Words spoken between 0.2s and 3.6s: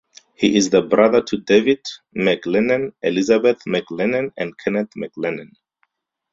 He is the brother to David MacLennan, Elizabeth